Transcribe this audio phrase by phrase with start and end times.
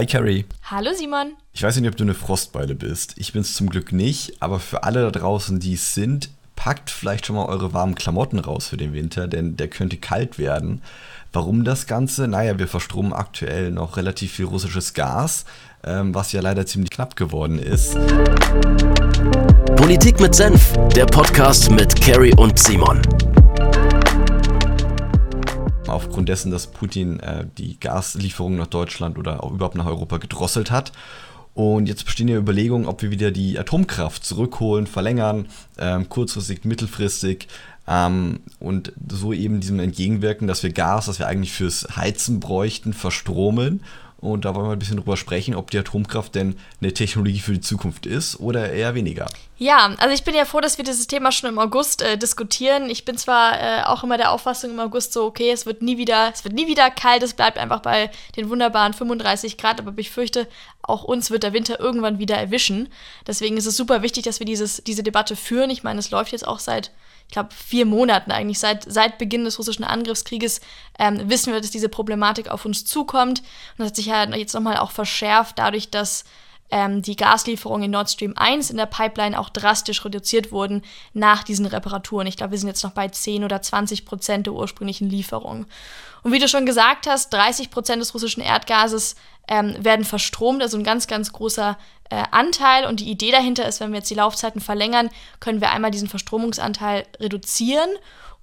[0.00, 0.46] Hi Carrie.
[0.62, 1.34] Hallo Simon.
[1.52, 3.12] Ich weiß nicht, ob du eine Frostbeule bist.
[3.18, 6.88] Ich bin es zum Glück nicht, aber für alle da draußen, die es sind, packt
[6.88, 10.80] vielleicht schon mal eure warmen Klamotten raus für den Winter, denn der könnte kalt werden.
[11.34, 12.28] Warum das Ganze?
[12.28, 15.44] Naja, wir verstromen aktuell noch relativ viel russisches Gas,
[15.84, 17.94] ähm, was ja leider ziemlich knapp geworden ist.
[19.76, 23.02] Politik mit Senf, der Podcast mit Carrie und Simon
[25.92, 30.70] aufgrund dessen, dass Putin äh, die Gaslieferungen nach Deutschland oder auch überhaupt nach Europa gedrosselt
[30.70, 30.92] hat.
[31.54, 35.46] Und jetzt bestehen ja Überlegungen, ob wir wieder die Atomkraft zurückholen, verlängern,
[35.78, 37.48] ähm, kurzfristig, mittelfristig
[37.88, 42.92] ähm, und so eben diesem entgegenwirken, dass wir Gas, das wir eigentlich fürs Heizen bräuchten,
[42.92, 43.82] verstromen
[44.20, 47.52] und da wollen wir ein bisschen drüber sprechen, ob die Atomkraft denn eine Technologie für
[47.52, 49.26] die Zukunft ist oder eher weniger.
[49.56, 52.88] Ja, also ich bin ja froh, dass wir dieses Thema schon im August äh, diskutieren.
[52.88, 55.98] Ich bin zwar äh, auch immer der Auffassung im August so, okay, es wird nie
[55.98, 59.92] wieder, es wird nie wieder kalt, es bleibt einfach bei den wunderbaren 35 Grad, aber
[59.96, 60.46] ich fürchte,
[60.82, 62.88] auch uns wird der Winter irgendwann wieder erwischen.
[63.26, 65.70] Deswegen ist es super wichtig, dass wir dieses, diese Debatte führen.
[65.70, 66.90] Ich meine, es läuft jetzt auch seit
[67.30, 70.60] ich glaube, vier Monaten eigentlich, seit, seit Beginn des russischen Angriffskrieges,
[70.98, 73.38] ähm, wissen wir, dass diese Problematik auf uns zukommt.
[73.38, 76.24] Und das hat sich ja jetzt nochmal auch verschärft, dadurch, dass
[76.70, 80.82] ähm, die Gaslieferungen in Nord Stream 1 in der Pipeline auch drastisch reduziert wurden
[81.12, 82.26] nach diesen Reparaturen.
[82.26, 85.66] Ich glaube, wir sind jetzt noch bei 10 oder 20 Prozent der ursprünglichen Lieferungen.
[86.22, 89.16] Und wie du schon gesagt hast, 30 Prozent des russischen Erdgases
[89.48, 91.76] ähm, werden verstromt, also ein ganz, ganz großer
[92.10, 92.86] äh, Anteil.
[92.86, 95.10] Und die Idee dahinter ist, wenn wir jetzt die Laufzeiten verlängern,
[95.40, 97.88] können wir einmal diesen Verstromungsanteil reduzieren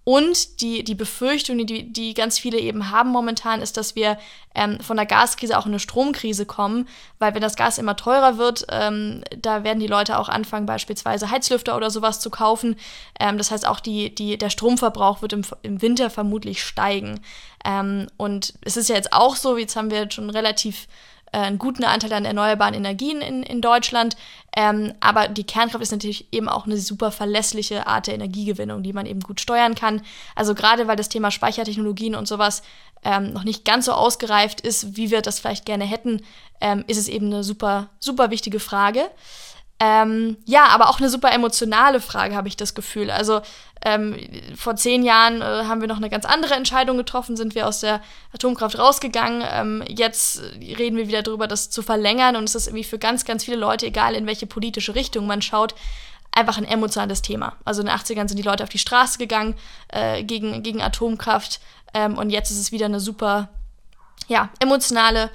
[0.07, 4.17] und die, die Befürchtung, die, die ganz viele eben haben momentan, ist, dass wir
[4.55, 6.87] ähm, von der Gaskrise auch in eine Stromkrise kommen,
[7.19, 11.29] weil wenn das Gas immer teurer wird, ähm, da werden die Leute auch anfangen, beispielsweise
[11.29, 12.77] Heizlüfter oder sowas zu kaufen.
[13.19, 17.19] Ähm, das heißt, auch die, die, der Stromverbrauch wird im, im Winter vermutlich steigen.
[17.65, 20.87] Ähm, und es ist ja jetzt auch so, jetzt haben wir schon relativ
[21.31, 24.15] äh, einen guten Anteil an erneuerbaren Energien in, in Deutschland.
[24.55, 28.93] Ähm, aber die Kernkraft ist natürlich eben auch eine super verlässliche Art der Energiegewinnung, die
[28.93, 30.01] man eben gut steuern kann.
[30.35, 32.63] Also gerade weil das Thema Speichertechnologien und sowas
[33.03, 36.21] ähm, noch nicht ganz so ausgereift ist, wie wir das vielleicht gerne hätten,
[36.61, 39.09] ähm, ist es eben eine super, super wichtige Frage.
[39.79, 43.11] Ähm, ja, aber auch eine super emotionale Frage, habe ich das Gefühl.
[43.11, 43.41] Also
[43.85, 44.17] ähm,
[44.55, 47.81] vor zehn Jahren äh, haben wir noch eine ganz andere Entscheidung getroffen, sind wir aus
[47.81, 48.01] der
[48.33, 49.43] Atomkraft rausgegangen.
[49.47, 52.35] Ähm, jetzt reden wir wieder darüber, das zu verlängern.
[52.35, 55.43] Und es ist irgendwie für ganz, ganz viele Leute, egal in welche politische Richtung man
[55.43, 55.75] schaut,
[56.31, 57.55] einfach ein emotionales Thema.
[57.63, 59.55] Also in den 80ern sind die Leute auf die Straße gegangen
[59.89, 61.59] äh, gegen, gegen Atomkraft.
[61.93, 63.49] Ähm, und jetzt ist es wieder eine super
[64.27, 65.29] ja, emotionale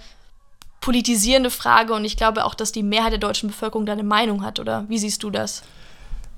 [0.83, 4.45] politisierende Frage und ich glaube auch, dass die Mehrheit der deutschen Bevölkerung da eine Meinung
[4.45, 5.63] hat, oder wie siehst du das?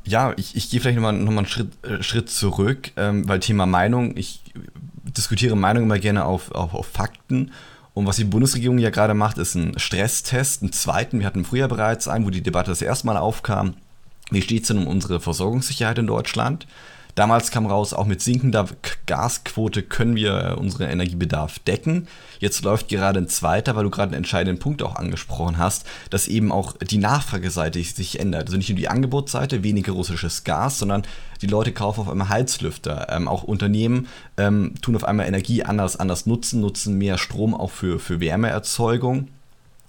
[0.05, 3.41] Ja, ich, ich gehe vielleicht nochmal noch mal einen Schritt, äh, Schritt zurück, ähm, weil
[3.41, 4.43] Thema Meinung, ich
[5.03, 7.53] diskutiere Meinung immer gerne auf, auf, auf Fakten.
[7.95, 11.21] Und was die Bundesregierung ja gerade macht, ist ein Stresstest, einen zweiten.
[11.21, 13.75] Wir hatten im Frühjahr bereits einen, wo die Debatte das erste Mal aufkam.
[14.31, 16.67] Wie steht es denn um unsere Versorgungssicherheit in Deutschland?
[17.15, 18.67] Damals kam raus, auch mit sinkender
[19.07, 22.09] Gasquote können wir äh, unseren Energiebedarf decken.
[22.41, 26.27] Jetzt läuft gerade ein zweiter, weil du gerade einen entscheidenden Punkt auch angesprochen hast, dass
[26.27, 28.47] eben auch die Nachfrageseite sich ändert.
[28.47, 31.03] Also nicht nur die Angebotsseite, weniger russisches Gas, sondern
[31.41, 33.07] die Leute kaufen auf einmal Heizlüfter.
[33.11, 37.71] Ähm, auch Unternehmen ähm, tun auf einmal Energie anders, anders nutzen, nutzen mehr Strom auch
[37.71, 39.29] für, für Wärmeerzeugung.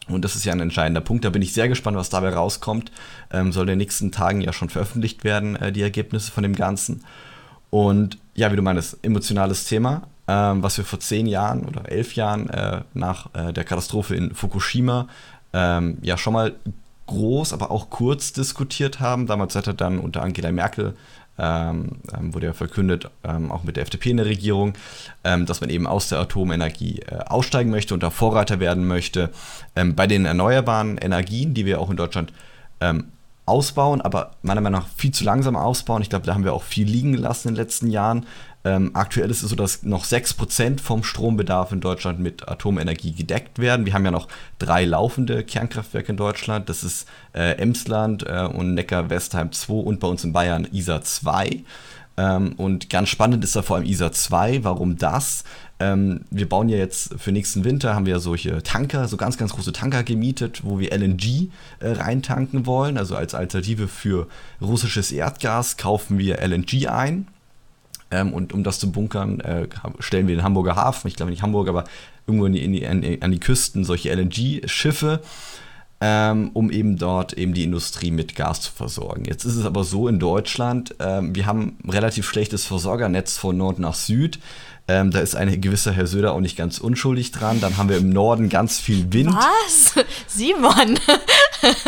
[0.08, 1.26] Und das ist ja ein entscheidender Punkt.
[1.26, 2.92] Da bin ich sehr gespannt, was dabei rauskommt.
[3.32, 6.56] Ähm, soll in den nächsten Tagen ja schon veröffentlicht werden, äh, die Ergebnisse von dem
[6.56, 7.04] Ganzen.
[7.72, 12.16] Und ja, wie du meinst, emotionales Thema, ähm, was wir vor zehn Jahren oder elf
[12.16, 15.08] Jahren äh, nach äh, der Katastrophe in Fukushima
[15.54, 16.54] ähm, ja schon mal
[17.08, 19.28] groß, aber auch kurz diskutiert haben.
[19.28, 20.96] Damals hat er dann unter Angela Merkel
[21.38, 24.74] ähm, ähm, wurde ja verkündet, ähm, auch mit der FDP in der Regierung,
[25.24, 29.32] ähm, dass man eben aus der Atomenergie äh, aussteigen möchte und da Vorreiter werden möchte
[29.76, 32.32] ähm, bei den erneuerbaren Energien, die wir auch in Deutschland
[32.80, 33.06] ähm,
[33.46, 36.02] ausbauen, aber meiner Meinung nach viel zu langsam ausbauen.
[36.02, 38.26] Ich glaube, da haben wir auch viel liegen gelassen in den letzten Jahren.
[38.66, 43.60] Ähm, aktuell ist es so, dass noch 6% vom Strombedarf in Deutschland mit Atomenergie gedeckt
[43.60, 43.86] werden.
[43.86, 44.28] Wir haben ja noch
[44.58, 46.68] drei laufende Kernkraftwerke in Deutschland.
[46.68, 51.64] Das ist äh, Emsland äh, und Neckar-Westheim 2 und bei uns in Bayern ISA 2.
[52.18, 54.64] Ähm, und ganz spannend ist da vor allem ISA 2.
[54.64, 55.44] Warum das?
[55.80, 59.38] Ähm, wir bauen ja jetzt für nächsten Winter, haben wir ja solche Tanker, so ganz,
[59.38, 61.50] ganz große Tanker gemietet, wo wir LNG
[61.82, 62.98] äh, reintanken wollen.
[62.98, 64.28] Also als Alternative für
[64.60, 67.28] russisches Erdgas kaufen wir LNG ein.
[68.12, 69.68] Ähm, und um das zu bunkern, äh,
[70.00, 71.86] stellen wir den Hamburger Hafen, ich glaube nicht Hamburg, aber
[72.28, 75.22] irgendwo in die, in die, an, die, an die Küsten solche LNG-Schiffe
[76.02, 79.26] ähm, um eben dort eben die Industrie mit Gas zu versorgen.
[79.26, 83.58] Jetzt ist es aber so in Deutschland, ähm, wir haben ein relativ schlechtes Versorgernetz von
[83.58, 84.40] Nord nach Süd.
[84.88, 87.60] Ähm, da ist ein gewisser Herr Söder auch nicht ganz unschuldig dran.
[87.60, 89.34] Dann haben wir im Norden ganz viel Wind.
[89.34, 89.96] Was?
[90.28, 91.00] Simon?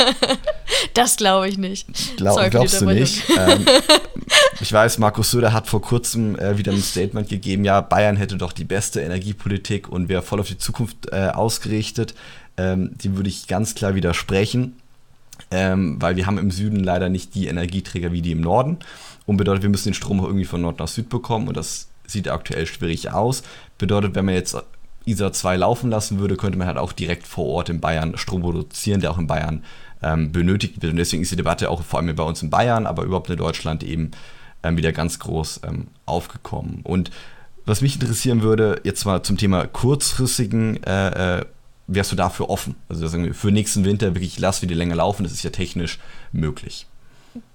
[0.96, 2.18] das glaube ich nicht.
[2.18, 3.24] Glaub, Sorry glaubst du nicht?
[3.38, 3.66] Ähm,
[4.62, 8.36] ich weiß, Markus Söder hat vor kurzem äh, wieder ein Statement gegeben, ja, Bayern hätte
[8.36, 12.16] doch die beste Energiepolitik und wäre voll auf die Zukunft äh, ausgerichtet.
[12.58, 14.76] Ähm, dem würde ich ganz klar widersprechen,
[15.52, 18.80] ähm, weil wir haben im Süden leider nicht die Energieträger wie die im Norden.
[19.28, 21.90] Und bedeutet, wir müssen den Strom auch irgendwie von Nord nach Süd bekommen und das
[22.08, 23.44] sieht aktuell schwierig aus.
[23.78, 24.58] Bedeutet, wenn man jetzt
[25.06, 28.42] ISA 2 laufen lassen würde, könnte man halt auch direkt vor Ort in Bayern Strom
[28.42, 29.64] produzieren, der auch in Bayern
[30.02, 30.92] ähm, benötigt wird.
[30.92, 33.38] Und deswegen ist die Debatte auch vor allem bei uns in Bayern, aber überhaupt in
[33.38, 34.12] Deutschland eben
[34.64, 36.82] ähm, wieder ganz groß ähm, aufgekommen.
[36.84, 37.12] Und
[37.66, 41.46] was mich interessieren würde, jetzt mal zum Thema kurzfristigen, äh, äh,
[41.88, 42.76] wärst du dafür offen?
[42.90, 46.00] Also für nächsten Winter wirklich, lass wir die länger laufen, das ist ja technisch
[46.32, 46.86] möglich.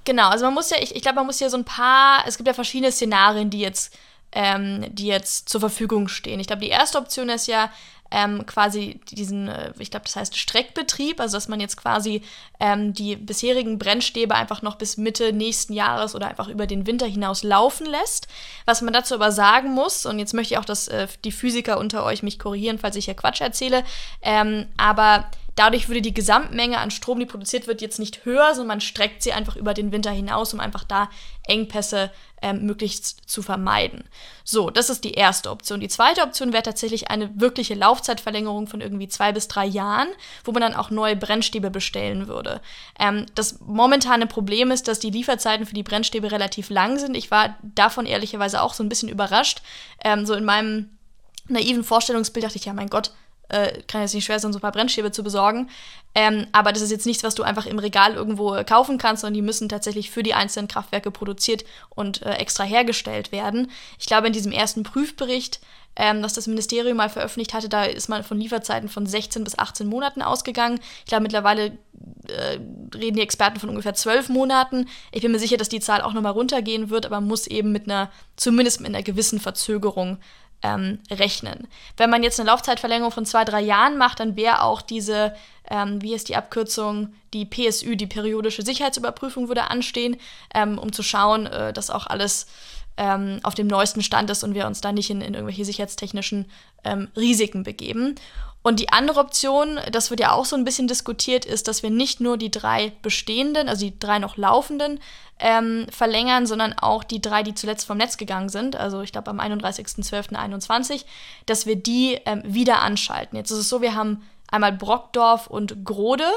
[0.05, 2.37] Genau, also man muss ja, ich, ich glaube, man muss ja so ein paar, es
[2.37, 3.97] gibt ja verschiedene Szenarien, die jetzt,
[4.33, 6.41] ähm, die jetzt zur Verfügung stehen.
[6.41, 7.71] Ich glaube, die erste Option ist ja,
[8.13, 12.23] ähm, quasi diesen, äh, ich glaube, das heißt Streckbetrieb, also dass man jetzt quasi
[12.61, 17.07] ähm, die bisherigen Brennstäbe einfach noch bis Mitte nächsten Jahres oder einfach über den Winter
[17.07, 18.29] hinaus laufen lässt.
[18.67, 21.79] Was man dazu aber sagen muss, und jetzt möchte ich auch, dass äh, die Physiker
[21.79, 23.83] unter euch mich korrigieren, falls ich hier Quatsch erzähle,
[24.23, 28.69] ähm, aber Dadurch würde die Gesamtmenge an Strom, die produziert wird, jetzt nicht höher, sondern
[28.69, 31.11] man streckt sie einfach über den Winter hinaus, um einfach da
[31.47, 32.11] Engpässe
[32.43, 34.05] ähm, möglichst zu vermeiden.
[34.45, 35.81] So, das ist die erste Option.
[35.81, 40.09] Die zweite Option wäre tatsächlich eine wirkliche Laufzeitverlängerung von irgendwie zwei bis drei Jahren,
[40.45, 42.61] wo man dann auch neue Brennstäbe bestellen würde.
[42.99, 47.17] Ähm, das momentane Problem ist, dass die Lieferzeiten für die Brennstäbe relativ lang sind.
[47.17, 49.63] Ich war davon ehrlicherweise auch so ein bisschen überrascht.
[50.05, 50.91] Ähm, so in meinem
[51.49, 53.13] naiven Vorstellungsbild dachte ich, ja, mein Gott,
[53.53, 55.69] äh, kann jetzt nicht schwer sein, so ein paar Brennstäbe zu besorgen.
[56.15, 59.23] Ähm, aber das ist jetzt nichts, was du einfach im Regal irgendwo äh, kaufen kannst,
[59.23, 63.71] sondern die müssen tatsächlich für die einzelnen Kraftwerke produziert und äh, extra hergestellt werden.
[63.99, 65.61] Ich glaube, in diesem ersten Prüfbericht,
[65.97, 69.59] ähm, das das Ministerium mal veröffentlicht hatte, da ist man von Lieferzeiten von 16 bis
[69.59, 70.81] 18 Monaten ausgegangen.
[71.01, 71.79] Ich glaube, mittlerweile
[72.29, 72.59] äh,
[72.95, 74.89] reden die Experten von ungefähr 12 Monaten.
[75.13, 77.85] Ich bin mir sicher, dass die Zahl auch nochmal runtergehen wird, aber muss eben mit
[77.85, 80.19] einer, zumindest mit einer gewissen Verzögerung
[80.63, 81.67] ähm, rechnen.
[81.97, 85.35] Wenn man jetzt eine Laufzeitverlängerung von zwei, drei Jahren macht, dann wäre auch diese,
[85.69, 90.17] ähm, wie ist die Abkürzung, die PSÜ, die periodische Sicherheitsüberprüfung würde anstehen,
[90.55, 92.47] ähm, um zu schauen, äh, dass auch alles
[92.97, 96.51] ähm, auf dem neuesten Stand ist und wir uns da nicht in, in irgendwelche sicherheitstechnischen
[96.85, 98.17] ähm, Risiken begeben.
[98.63, 101.91] Und die andere Option, das wird ja auch so ein bisschen diskutiert, ist, dass wir
[101.91, 105.01] nicht nur die drei bestehenden, also die drei noch laufenden
[105.41, 109.31] ähm, verlängern, sondern auch die drei, die zuletzt vom Netz gegangen sind, also ich glaube
[109.31, 111.05] am 31.12.21,
[111.47, 113.37] dass wir die ähm, wieder anschalten.
[113.37, 116.31] Jetzt ist es so, wir haben einmal Brockdorf und Grode.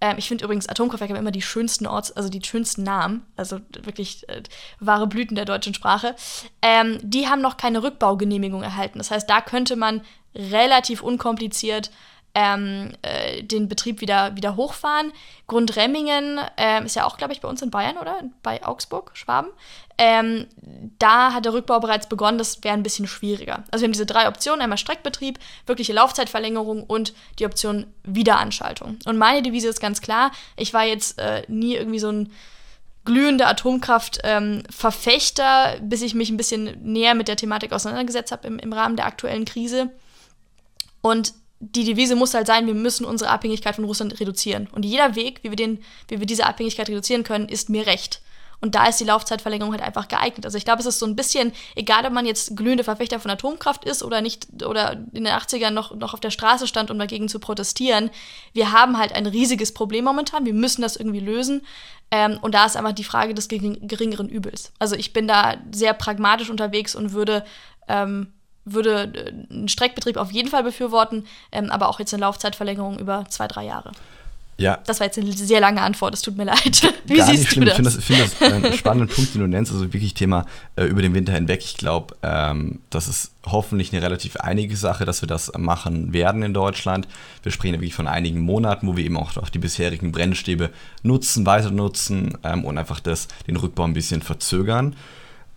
[0.00, 3.58] Ähm, ich finde übrigens, Atomkraftwerke haben immer die schönsten Orts, also die schönsten Namen, also
[3.82, 4.42] wirklich äh,
[4.80, 6.14] wahre Blüten der deutschen Sprache.
[6.62, 8.98] Ähm, die haben noch keine Rückbaugenehmigung erhalten.
[8.98, 10.02] Das heißt, da könnte man
[10.34, 11.90] relativ unkompliziert
[12.34, 15.12] ähm, äh, den Betrieb wieder, wieder hochfahren.
[15.46, 18.22] Grundremmingen ähm, ist ja auch, glaube ich, bei uns in Bayern, oder?
[18.42, 19.48] Bei Augsburg, Schwaben.
[20.00, 20.46] Ähm,
[21.00, 23.64] da hat der Rückbau bereits begonnen, das wäre ein bisschen schwieriger.
[23.72, 29.00] Also wir haben diese drei Optionen, einmal Streckbetrieb, wirkliche Laufzeitverlängerung und die Option Wiederanschaltung.
[29.06, 32.30] Und meine Devise ist ganz klar, ich war jetzt äh, nie irgendwie so ein
[33.04, 38.60] glühender Atomkraft-Verfechter, ähm, bis ich mich ein bisschen näher mit der Thematik auseinandergesetzt habe im,
[38.60, 39.90] im Rahmen der aktuellen Krise.
[41.08, 44.68] Und die Devise muss halt sein, wir müssen unsere Abhängigkeit von Russland reduzieren.
[44.72, 48.20] Und jeder Weg, wie wir, den, wie wir diese Abhängigkeit reduzieren können, ist mir recht.
[48.60, 50.44] Und da ist die Laufzeitverlängerung halt einfach geeignet.
[50.44, 53.30] Also ich glaube, es ist so ein bisschen, egal ob man jetzt glühende Verfechter von
[53.30, 56.98] Atomkraft ist oder nicht, oder in den 80ern noch, noch auf der Straße stand, um
[56.98, 58.10] dagegen zu protestieren,
[58.52, 60.44] wir haben halt ein riesiges Problem momentan.
[60.44, 61.62] Wir müssen das irgendwie lösen.
[62.10, 64.72] Ähm, und da ist einfach die Frage des geringeren Übels.
[64.78, 67.44] Also ich bin da sehr pragmatisch unterwegs und würde
[67.86, 68.32] ähm,
[68.72, 73.24] würde äh, einen Streckbetrieb auf jeden Fall befürworten, ähm, aber auch jetzt eine Laufzeitverlängerung über
[73.28, 73.92] zwei, drei Jahre.
[74.58, 74.80] Ja.
[74.86, 76.82] Das war jetzt eine sehr lange Antwort, es tut mir leid.
[77.06, 77.64] Wie Gar siehst nicht schlimm.
[77.66, 77.96] du das?
[77.96, 80.84] Ich finde das, find das einen spannenden Punkt, den du nennst, also wirklich Thema äh,
[80.84, 81.60] über den Winter hinweg.
[81.62, 86.42] Ich glaube, ähm, das ist hoffentlich eine relativ einige Sache, dass wir das machen werden
[86.42, 87.06] in Deutschland.
[87.44, 90.70] Wir sprechen ja wirklich von einigen Monaten, wo wir eben auch, auch die bisherigen Brennstäbe
[91.04, 94.96] nutzen, weiter nutzen ähm, und einfach das, den Rückbau ein bisschen verzögern.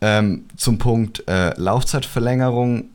[0.01, 2.89] Ähm, zum Punkt äh, Laufzeitverlängerung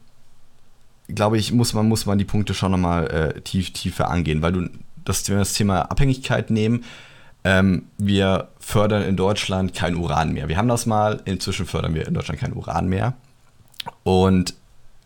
[1.09, 4.53] glaube ich, muss man, muss man die Punkte schon nochmal äh, tief, tiefer angehen, weil
[4.53, 4.69] du
[5.05, 6.85] das, wenn wir das Thema Abhängigkeit nehmen,
[7.45, 10.49] ähm, wir fördern in Deutschland kein Uran mehr.
[10.49, 13.15] Wir haben das mal, inzwischen fördern wir in Deutschland kein Uran mehr.
[14.03, 14.55] Und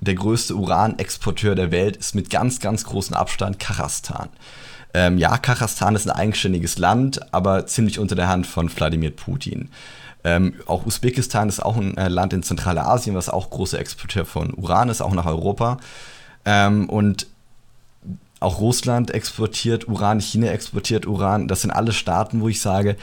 [0.00, 4.30] der größte Uranexporteur der Welt ist mit ganz, ganz großem Abstand Kasachstan.
[4.95, 9.69] Ähm, ja, Kasachstan ist ein eigenständiges Land, aber ziemlich unter der Hand von Wladimir Putin.
[10.25, 14.53] Ähm, auch Usbekistan ist auch ein äh, Land in Zentralasien, was auch großer Exporteur von
[14.55, 15.79] Uran ist, auch nach Europa.
[16.45, 17.27] Ähm, und
[18.41, 21.47] auch Russland exportiert Uran, China exportiert Uran.
[21.47, 22.97] Das sind alle Staaten, wo ich sage,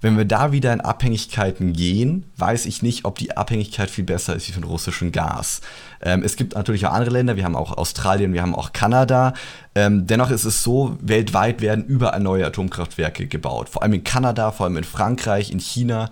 [0.00, 4.34] wenn wir da wieder in Abhängigkeiten gehen, weiß ich nicht, ob die Abhängigkeit viel besser
[4.34, 5.60] ist wie von russischem Gas.
[6.00, 9.34] Ähm, es gibt natürlich auch andere Länder, wir haben auch Australien, wir haben auch Kanada.
[9.74, 13.68] Ähm, dennoch ist es so, weltweit werden überall neue Atomkraftwerke gebaut.
[13.68, 16.10] Vor allem in Kanada, vor allem in Frankreich, in China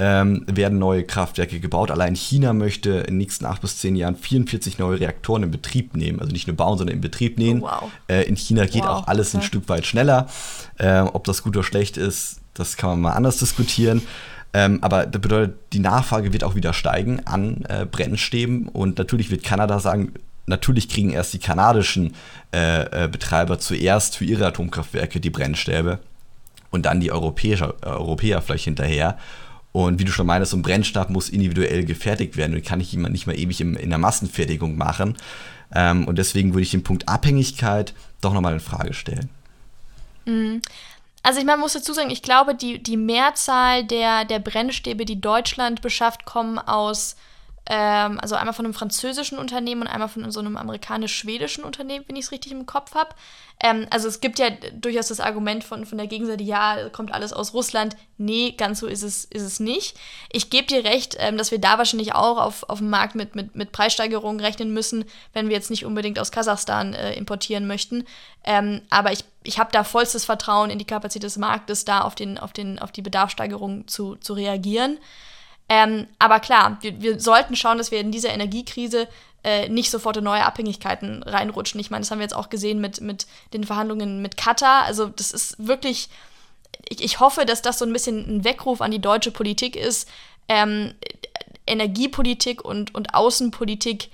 [0.00, 1.90] ähm, werden neue Kraftwerke gebaut.
[1.90, 5.94] Allein China möchte in den nächsten acht bis zehn Jahren 44 neue Reaktoren in Betrieb
[5.94, 6.20] nehmen.
[6.20, 7.62] Also nicht nur bauen, sondern in Betrieb nehmen.
[7.62, 7.90] Oh, wow.
[8.08, 10.26] äh, in China geht wow, auch alles ein Stück weit schneller.
[10.78, 14.02] Äh, ob das gut oder schlecht ist, das kann man mal anders diskutieren.
[14.52, 18.68] Ähm, aber das bedeutet, die Nachfrage wird auch wieder steigen an äh, Brennstäben.
[18.68, 20.12] Und natürlich wird Kanada sagen,
[20.46, 22.14] natürlich kriegen erst die kanadischen
[22.52, 26.00] äh, äh, Betreiber zuerst für ihre Atomkraftwerke die Brennstäbe
[26.70, 29.18] und dann die Europäer, äh, Europäer vielleicht hinterher.
[29.72, 32.90] Und wie du schon meinst, so ein Brennstab muss individuell gefertigt werden und kann ich
[32.90, 35.16] jemand nicht mal ewig im, in der Massenfertigung machen.
[35.72, 39.30] Ähm, und deswegen würde ich den Punkt Abhängigkeit doch nochmal in Frage stellen.
[40.26, 40.60] Mhm.
[41.22, 45.20] Also ich meine, muss dazu sagen, ich glaube, die, die Mehrzahl der, der Brennstäbe, die
[45.20, 47.16] Deutschland beschafft, kommen aus
[47.66, 52.16] ähm, also einmal von einem französischen Unternehmen und einmal von so einem amerikanisch-schwedischen Unternehmen, wenn
[52.16, 53.10] ich es richtig im Kopf habe.
[53.62, 57.32] Ähm, also es gibt ja durchaus das Argument von, von der Gegenseite, ja, kommt alles
[57.32, 57.96] aus Russland.
[58.16, 59.96] Nee, ganz so ist es, ist es nicht.
[60.32, 63.34] Ich gebe dir recht, ähm, dass wir da wahrscheinlich auch auf, auf dem Markt mit,
[63.34, 68.04] mit, mit Preissteigerungen rechnen müssen, wenn wir jetzt nicht unbedingt aus Kasachstan äh, importieren möchten.
[68.44, 72.14] Ähm, aber ich, ich habe da vollstes Vertrauen in die Kapazität des Marktes, da auf,
[72.14, 74.98] den, auf, den, auf die Bedarfssteigerung zu, zu reagieren.
[75.70, 79.06] Ähm, aber klar, wir, wir, sollten schauen, dass wir in dieser Energiekrise
[79.44, 81.78] äh, nicht sofort in neue Abhängigkeiten reinrutschen.
[81.78, 84.82] Ich meine, das haben wir jetzt auch gesehen mit, mit den Verhandlungen mit Katar.
[84.82, 86.08] Also das ist wirklich,
[86.88, 90.08] ich, ich hoffe, dass das so ein bisschen ein Weckruf an die deutsche Politik ist,
[90.48, 90.92] ähm,
[91.68, 94.10] Energiepolitik und, und Außenpolitik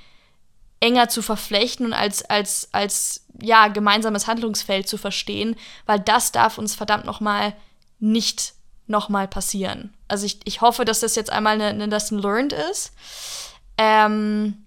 [0.80, 6.58] enger zu verflechten und als, als, als ja, gemeinsames Handlungsfeld zu verstehen, weil das darf
[6.58, 7.54] uns verdammt nochmal
[7.98, 8.52] nicht
[8.86, 9.92] nochmal passieren.
[10.08, 12.92] Also ich, ich hoffe, dass das jetzt einmal eine, eine Lesson learned ist.
[13.78, 14.64] Ähm,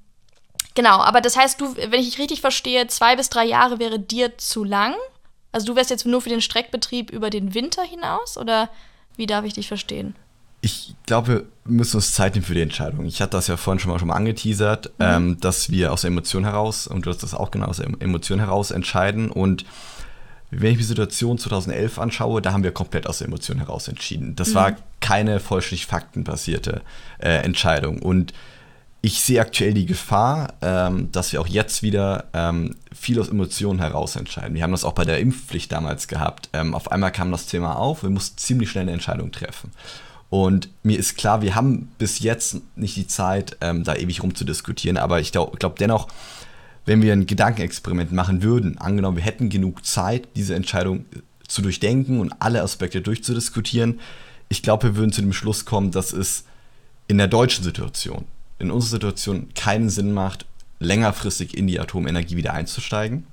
[0.75, 3.99] genau, aber das heißt, du, wenn ich dich richtig verstehe, zwei bis drei Jahre wäre
[3.99, 4.95] dir zu lang.
[5.51, 8.69] Also du wärst jetzt nur für den Streckbetrieb über den Winter hinaus oder
[9.15, 10.15] wie darf ich dich verstehen?
[10.61, 13.05] Ich glaube, wir müssen uns Zeit nehmen für die Entscheidung.
[13.05, 15.05] Ich hatte das ja vorhin schon mal, schon mal angeteasert, mhm.
[15.05, 17.87] ähm, dass wir aus der Emotion heraus, und du hast das auch genau aus der
[17.99, 19.65] Emotion heraus entscheiden und
[20.51, 24.35] wenn ich die Situation 2011 anschaue, da haben wir komplett aus der Emotion heraus entschieden.
[24.35, 24.55] Das mhm.
[24.55, 26.81] war keine vollständig faktenbasierte
[27.19, 28.01] äh, Entscheidung.
[28.01, 28.33] Und
[29.01, 33.79] ich sehe aktuell die Gefahr, ähm, dass wir auch jetzt wieder ähm, viel aus Emotionen
[33.79, 34.55] heraus entscheiden.
[34.55, 36.49] Wir haben das auch bei der Impfpflicht damals gehabt.
[36.53, 39.71] Ähm, auf einmal kam das Thema auf, wir mussten ziemlich schnell eine Entscheidung treffen.
[40.29, 44.97] Und mir ist klar, wir haben bis jetzt nicht die Zeit, ähm, da ewig rumzudiskutieren,
[44.97, 46.07] aber ich glaube glaub dennoch,
[46.85, 51.05] wenn wir ein Gedankenexperiment machen würden, angenommen, wir hätten genug Zeit, diese Entscheidung
[51.47, 53.99] zu durchdenken und alle Aspekte durchzudiskutieren,
[54.49, 56.43] ich glaube, wir würden zu dem Schluss kommen, dass es
[57.07, 58.25] in der deutschen Situation,
[58.57, 60.45] in unserer Situation keinen Sinn macht,
[60.79, 63.25] längerfristig in die Atomenergie wieder einzusteigen.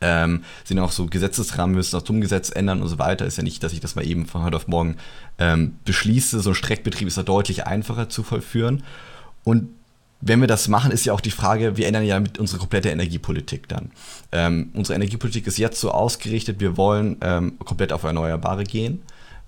[0.00, 3.26] Ähm, sind auch so Gesetzesrahmen, müssen das Atomgesetz ändern und so weiter.
[3.26, 4.96] Ist ja nicht, dass ich das mal eben von heute auf morgen
[5.38, 6.40] ähm, beschließe.
[6.40, 8.82] So ein Streckbetrieb ist da deutlich einfacher zu vollführen.
[9.44, 9.68] Und
[10.26, 12.88] wenn wir das machen, ist ja auch die Frage, wir ändern ja mit unserer komplette
[12.88, 13.90] Energiepolitik dann.
[14.32, 19.02] Ähm, unsere Energiepolitik ist jetzt so ausgerichtet, wir wollen ähm, komplett auf Erneuerbare gehen.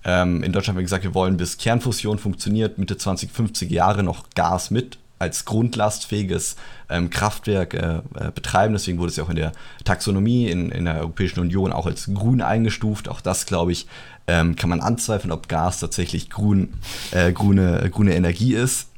[0.05, 4.29] Ähm, in Deutschland haben wir gesagt, wir wollen bis Kernfusion funktioniert, Mitte 2050 Jahre noch
[4.35, 6.57] Gas mit als grundlastfähiges
[6.89, 8.73] ähm, Kraftwerk äh, äh, betreiben.
[8.73, 9.53] Deswegen wurde es ja auch in der
[9.83, 13.09] Taxonomie in, in der Europäischen Union auch als grün eingestuft.
[13.09, 13.87] Auch das, glaube ich,
[14.27, 16.75] ähm, kann man anzweifeln, ob Gas tatsächlich grün,
[17.09, 18.89] äh, grüne, grüne Energie ist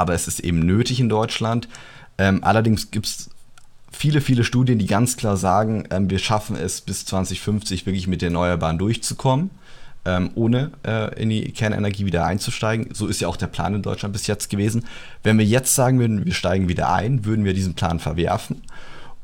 [0.00, 1.68] aber es ist eben nötig in Deutschland.
[2.18, 3.30] Ähm, allerdings gibt es
[3.92, 8.22] viele, viele Studien, die ganz klar sagen, ähm, wir schaffen es bis 2050 wirklich mit
[8.22, 9.50] den Erneuerbaren durchzukommen,
[10.06, 12.94] ähm, ohne äh, in die Kernenergie wieder einzusteigen.
[12.94, 14.86] So ist ja auch der Plan in Deutschland bis jetzt gewesen.
[15.22, 18.62] Wenn wir jetzt sagen würden, wir steigen wieder ein, würden wir diesen Plan verwerfen.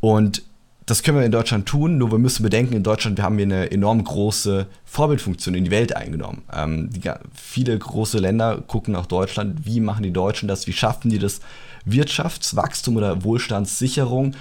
[0.01, 0.43] Und
[0.87, 3.45] das können wir in Deutschland tun, nur wir müssen bedenken, in Deutschland wir haben wir
[3.45, 6.43] eine enorm große Vorbildfunktion in die Welt eingenommen.
[6.53, 7.03] Ähm, die,
[7.35, 11.41] viele große Länder gucken nach Deutschland, wie machen die Deutschen das, wie schaffen die das,
[11.87, 14.35] Wirtschaftswachstum oder Wohlstandssicherung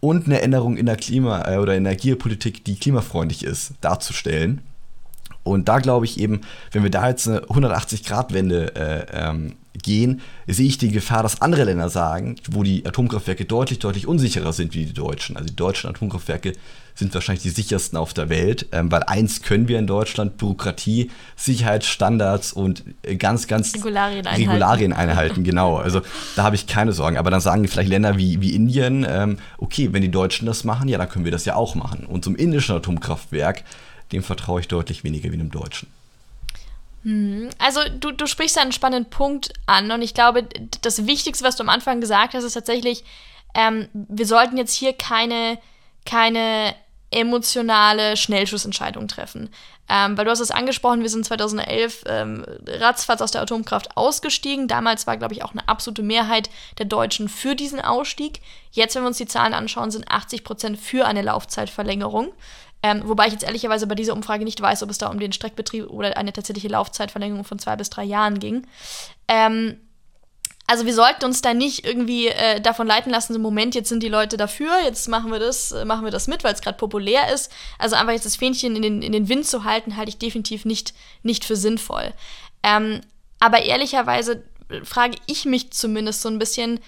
[0.00, 4.60] und eine Änderung in der Klima- äh, oder Energiepolitik, die klimafreundlich ist, darzustellen.
[5.44, 10.66] Und da glaube ich eben, wenn wir da jetzt eine 180-Grad-Wende äh, ähm, gehen, sehe
[10.66, 14.84] ich die Gefahr, dass andere Länder sagen, wo die Atomkraftwerke deutlich, deutlich unsicherer sind wie
[14.84, 15.36] die deutschen.
[15.36, 16.52] Also die deutschen Atomkraftwerke
[16.94, 21.10] sind wahrscheinlich die sichersten auf der Welt, ähm, weil eins können wir in Deutschland, Bürokratie,
[21.36, 24.50] Sicherheitsstandards und äh, ganz, ganz Regularien einhalten.
[24.50, 25.76] Regularien einhalten, genau.
[25.76, 26.02] Also
[26.36, 27.16] da habe ich keine Sorgen.
[27.16, 30.88] Aber dann sagen vielleicht Länder wie, wie Indien, ähm, okay, wenn die Deutschen das machen,
[30.88, 32.04] ja, dann können wir das ja auch machen.
[32.04, 33.64] Und zum indischen Atomkraftwerk,
[34.12, 35.88] dem vertraue ich deutlich weniger wie dem deutschen.
[37.02, 37.50] Mhm.
[37.58, 40.48] Also du, du sprichst einen spannenden Punkt an und ich glaube,
[40.82, 43.04] das Wichtigste, was du am Anfang gesagt hast, ist tatsächlich,
[43.54, 45.58] ähm, wir sollten jetzt hier keine,
[46.06, 46.74] keine
[47.10, 49.50] emotionale Schnellschussentscheidung treffen.
[49.88, 54.68] Ähm, weil du hast es angesprochen, wir sind 2011 ähm, ratzfatz aus der Atomkraft ausgestiegen.
[54.68, 58.40] Damals war, glaube ich, auch eine absolute Mehrheit der Deutschen für diesen Ausstieg.
[58.70, 62.32] Jetzt, wenn wir uns die Zahlen anschauen, sind 80 Prozent für eine Laufzeitverlängerung.
[62.82, 65.32] Ähm, wobei ich jetzt ehrlicherweise bei dieser Umfrage nicht weiß, ob es da um den
[65.32, 68.66] Streckbetrieb oder eine tatsächliche Laufzeitverlängerung von zwei bis drei Jahren ging.
[69.28, 69.76] Ähm,
[70.66, 74.02] also wir sollten uns da nicht irgendwie äh, davon leiten lassen, so Moment, jetzt sind
[74.02, 76.78] die Leute dafür, jetzt machen wir das, äh, machen wir das mit, weil es gerade
[76.78, 77.52] populär ist.
[77.78, 80.64] Also einfach jetzt das Fähnchen in den, in den Wind zu halten, halte ich definitiv
[80.64, 82.12] nicht, nicht für sinnvoll.
[82.62, 83.00] Ähm,
[83.38, 84.44] aber ehrlicherweise
[84.84, 86.80] frage ich mich zumindest so ein bisschen,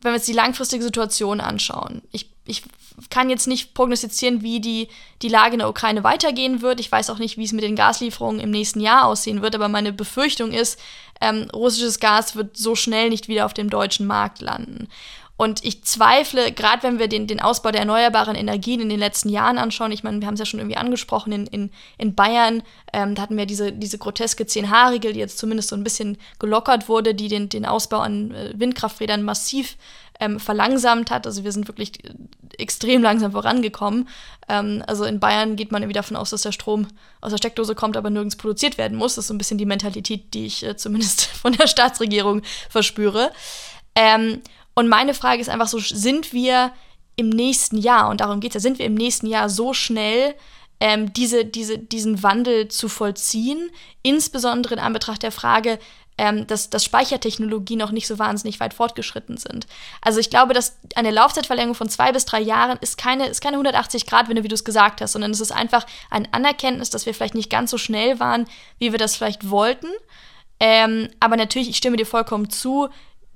[0.00, 2.02] wenn wir uns die langfristige Situation anschauen.
[2.12, 2.62] Ich, ich
[3.10, 4.88] kann jetzt nicht prognostizieren, wie die,
[5.22, 6.80] die Lage in der Ukraine weitergehen wird.
[6.80, 9.68] Ich weiß auch nicht, wie es mit den Gaslieferungen im nächsten Jahr aussehen wird, aber
[9.68, 10.78] meine Befürchtung ist,
[11.20, 14.88] ähm, russisches Gas wird so schnell nicht wieder auf dem deutschen Markt landen.
[15.36, 19.28] Und ich zweifle, gerade wenn wir den, den Ausbau der erneuerbaren Energien in den letzten
[19.28, 22.62] Jahren anschauen, ich meine, wir haben es ja schon irgendwie angesprochen, in, in, in Bayern,
[22.92, 26.88] ähm, da hatten wir diese, diese groteske 10H-Regel, die jetzt zumindest so ein bisschen gelockert
[26.88, 29.76] wurde, die den, den Ausbau an äh, Windkrafträdern massiv
[30.20, 31.26] ähm, verlangsamt hat.
[31.26, 32.12] Also wir sind wirklich äh,
[32.58, 34.08] extrem langsam vorangekommen.
[34.48, 36.86] Ähm, also in Bayern geht man irgendwie davon aus, dass der Strom
[37.20, 39.16] aus der Steckdose kommt, aber nirgends produziert werden muss.
[39.16, 43.32] Das ist so ein bisschen die Mentalität, die ich äh, zumindest von der Staatsregierung verspüre.
[43.96, 44.40] Ähm,
[44.74, 46.72] und meine Frage ist einfach so, sind wir
[47.16, 50.34] im nächsten Jahr, und darum geht es ja, sind wir im nächsten Jahr so schnell,
[50.80, 53.70] ähm, diese, diese, diesen Wandel zu vollziehen,
[54.02, 55.78] insbesondere in Anbetracht der Frage,
[56.16, 59.66] ähm, dass, dass Speichertechnologien noch nicht so wahnsinnig weit fortgeschritten sind.
[60.00, 63.56] Also ich glaube, dass eine Laufzeitverlängerung von zwei bis drei Jahren ist keine, ist keine
[63.56, 66.90] 180 Grad, wenn du, wie du es gesagt hast, sondern es ist einfach ein Anerkenntnis,
[66.90, 68.46] dass wir vielleicht nicht ganz so schnell waren,
[68.78, 69.88] wie wir das vielleicht wollten.
[70.60, 72.88] Ähm, aber natürlich, ich stimme dir vollkommen zu,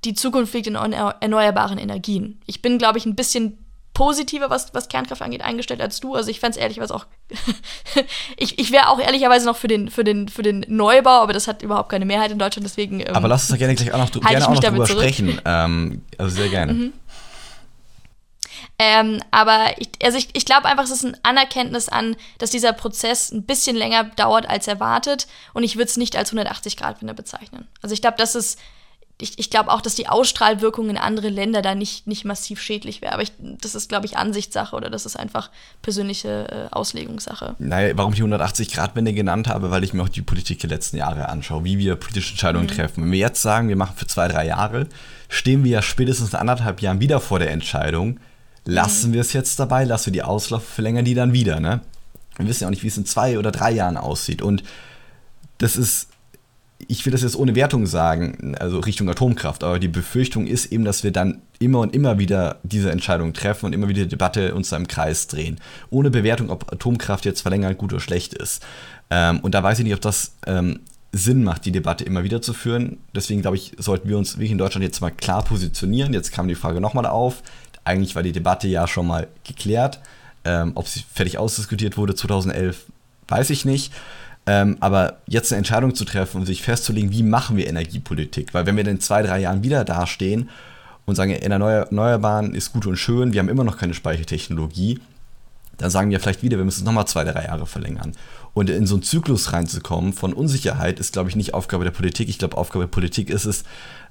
[0.05, 2.41] die Zukunft liegt in erneuerbaren Energien.
[2.47, 3.59] Ich bin, glaube ich, ein bisschen
[3.99, 6.15] positiver, was, was Kernkraft angeht, eingestellt als du.
[6.15, 7.07] Also ich fände es ehrlicherweise auch.
[8.37, 11.49] ich ich wäre auch ehrlicherweise noch für den, für, den, für den Neubau, aber das
[11.49, 13.01] hat überhaupt keine Mehrheit in Deutschland, deswegen.
[13.01, 15.03] Ähm, aber lass uns da gerne gleich auch noch, gerne auch noch drüber zurück.
[15.03, 15.41] sprechen.
[15.45, 16.75] Ähm, also sehr gerne.
[16.75, 16.93] Mhm.
[18.79, 22.73] Ähm, aber ich, also ich, ich glaube einfach, es ist ein Anerkenntnis an, dass dieser
[22.73, 27.67] Prozess ein bisschen länger dauert als erwartet und ich würde es nicht als 180-Grad-Wende bezeichnen.
[27.83, 28.61] Also ich glaube, das ist
[29.21, 33.03] ich, ich glaube auch, dass die Ausstrahlwirkung in andere Länder da nicht, nicht massiv schädlich
[33.03, 33.13] wäre.
[33.13, 35.51] Aber ich, das ist, glaube ich, Ansichtssache oder das ist einfach
[35.83, 37.57] persönliche äh, Auslegungssache.
[37.59, 40.99] Naja, warum ich die 180-Grad-Wende genannt habe, weil ich mir auch die Politik der letzten
[40.99, 42.71] Jahre anschaue, wie wir politische Entscheidungen mhm.
[42.71, 43.05] treffen.
[43.05, 44.87] Wenn wir jetzt sagen, wir machen für zwei, drei Jahre,
[45.29, 48.21] stehen wir ja spätestens in anderthalb Jahren wieder vor der Entscheidung,
[48.65, 49.15] lassen mhm.
[49.15, 51.81] wir es jetzt dabei, lassen wir die Auslauf, verlängern die dann wieder, ne?
[52.37, 54.43] Wir wissen ja auch nicht, wie es in zwei oder drei Jahren aussieht.
[54.43, 54.63] Und
[55.59, 56.09] das ist
[56.87, 60.85] ich will das jetzt ohne Wertung sagen, also Richtung Atomkraft, aber die Befürchtung ist eben,
[60.85, 64.55] dass wir dann immer und immer wieder diese Entscheidung treffen und immer wieder die Debatte
[64.55, 65.59] uns da im Kreis drehen.
[65.91, 68.65] Ohne Bewertung, ob Atomkraft jetzt verlängert gut oder schlecht ist.
[69.11, 72.41] Ähm, und da weiß ich nicht, ob das ähm, Sinn macht, die Debatte immer wieder
[72.43, 72.99] zu führen.
[73.15, 76.13] Deswegen glaube ich, sollten wir uns wie in Deutschland jetzt mal klar positionieren.
[76.13, 77.43] Jetzt kam die Frage nochmal auf.
[77.85, 80.01] Eigentlich war die Debatte ja schon mal geklärt.
[80.45, 82.85] Ähm, ob sie fertig ausdiskutiert wurde 2011,
[83.27, 83.93] weiß ich nicht.
[84.51, 88.55] Ähm, aber jetzt eine Entscheidung zu treffen und sich festzulegen, wie machen wir Energiepolitik?
[88.55, 90.49] Weil wenn wir in zwei, drei Jahren wieder dastehen
[91.05, 95.01] und sagen, in der Erneuerbaren ist gut und schön, wir haben immer noch keine Speichertechnologie,
[95.77, 98.13] dann sagen wir vielleicht wieder, wir müssen es nochmal zwei, drei Jahre verlängern.
[98.55, 102.31] Und in so einen Zyklus reinzukommen von Unsicherheit ist, glaube ich, nicht Aufgabe der Politik.
[102.31, 103.65] Ich glaube, Aufgabe der Politik ist es,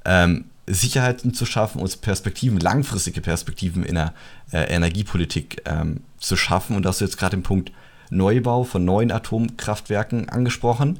[0.05, 4.13] ähm, Sicherheiten zu schaffen, uns Perspektiven, langfristige Perspektiven in der
[4.51, 6.75] äh, Energiepolitik ähm, zu schaffen.
[6.75, 7.71] Und das ist jetzt gerade im Punkt
[8.09, 10.99] Neubau von neuen Atomkraftwerken angesprochen.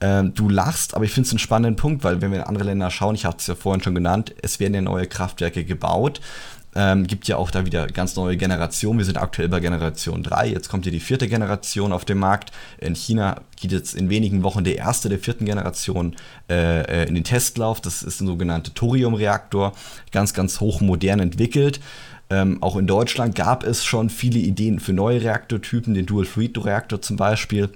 [0.00, 2.64] Ähm, du lachst, aber ich finde es einen spannenden Punkt, weil wenn wir in andere
[2.64, 6.20] Länder schauen, ich hatte es ja vorhin schon genannt, es werden ja neue Kraftwerke gebaut.
[6.74, 8.98] Ähm, gibt ja auch da wieder ganz neue Generationen.
[8.98, 10.48] Wir sind aktuell bei Generation 3.
[10.48, 12.52] Jetzt kommt ja die vierte Generation auf den Markt.
[12.78, 16.14] In China geht jetzt in wenigen Wochen der erste der vierten Generation
[16.48, 17.80] äh, äh in den Testlauf.
[17.80, 19.72] Das ist ein sogenannter Thoriumreaktor,
[20.12, 21.80] ganz, ganz hochmodern entwickelt.
[22.30, 27.16] Ähm, auch in Deutschland gab es schon viele Ideen für neue Reaktortypen, den Dual-Fluid-Reaktor zum
[27.16, 27.68] Beispiel.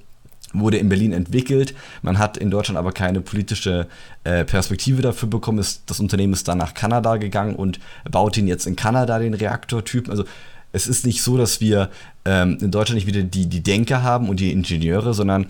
[0.56, 1.74] wurde in Berlin entwickelt.
[2.02, 3.88] Man hat in Deutschland aber keine politische
[4.22, 5.58] äh, Perspektive dafür bekommen.
[5.58, 9.34] Ist, das Unternehmen ist dann nach Kanada gegangen und baut ihn jetzt in Kanada, den
[9.34, 10.12] Reaktortypen.
[10.12, 10.24] Also
[10.70, 11.90] es ist nicht so, dass wir
[12.24, 15.46] ähm, in Deutschland nicht wieder die, die Denker haben und die Ingenieure, sondern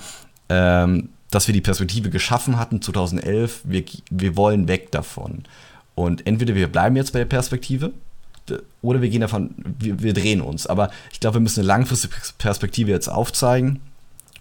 [0.49, 3.61] ähm, dass wir die Perspektive geschaffen hatten 2011.
[3.65, 5.45] Wir, wir wollen weg davon.
[5.95, 7.93] Und entweder wir bleiben jetzt bei der Perspektive
[8.83, 10.67] oder wir gehen davon, wir, wir drehen uns.
[10.67, 13.81] Aber ich glaube, wir müssen eine langfristige Perspektive jetzt aufzeigen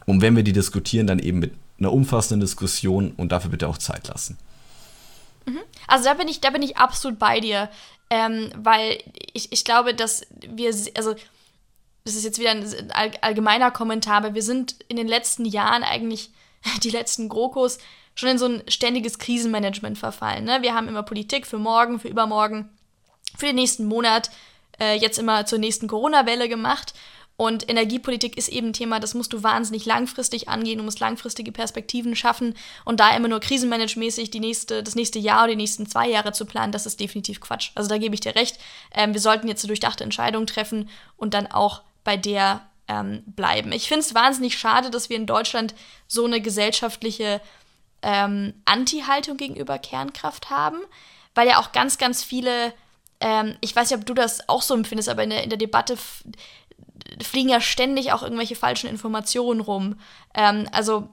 [0.05, 3.77] und wenn wir die diskutieren, dann eben mit einer umfassenden Diskussion und dafür bitte auch
[3.77, 4.37] Zeit lassen.
[5.45, 5.59] Mhm.
[5.87, 7.69] Also da bin ich, da bin ich absolut bei dir,
[8.09, 8.99] ähm, weil
[9.33, 11.15] ich, ich glaube, dass wir, also
[12.05, 12.65] das ist jetzt wieder ein
[13.21, 16.31] allgemeiner Kommentar, aber wir sind in den letzten Jahren eigentlich,
[16.83, 17.79] die letzten GroKos,
[18.15, 20.45] schon in so ein ständiges Krisenmanagement verfallen.
[20.45, 20.59] Ne?
[20.61, 22.69] Wir haben immer Politik für morgen, für übermorgen,
[23.37, 24.29] für den nächsten Monat,
[24.79, 26.93] äh, jetzt immer zur nächsten Corona-Welle gemacht.
[27.35, 31.51] Und Energiepolitik ist eben ein Thema, das musst du wahnsinnig langfristig angehen, du musst langfristige
[31.51, 32.55] Perspektiven schaffen.
[32.85, 36.31] Und da immer nur krisenmanagemäßig die nächste, das nächste Jahr oder die nächsten zwei Jahre
[36.31, 37.71] zu planen, das ist definitiv Quatsch.
[37.73, 38.59] Also da gebe ich dir recht.
[38.93, 43.71] Ähm, wir sollten jetzt eine durchdachte Entscheidung treffen und dann auch bei der ähm, bleiben.
[43.71, 45.73] Ich finde es wahnsinnig schade, dass wir in Deutschland
[46.07, 47.41] so eine gesellschaftliche
[48.01, 50.77] ähm, Anti-Haltung gegenüber Kernkraft haben,
[51.33, 52.73] weil ja auch ganz, ganz viele,
[53.23, 55.57] ähm, ich weiß nicht, ob du das auch so empfindest, aber in der, in der
[55.57, 55.97] Debatte
[57.21, 59.95] fliegen ja ständig auch irgendwelche falschen Informationen rum.
[60.35, 61.07] Ähm, also